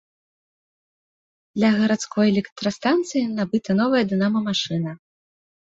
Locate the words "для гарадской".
1.59-2.25